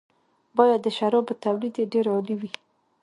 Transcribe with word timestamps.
باید 0.57 0.79
د 0.83 0.87
شرابو 0.97 1.33
تولید 1.45 1.73
یې 1.79 1.85
ډېر 1.93 2.05
عالي 2.13 2.35
وي. 2.39 2.51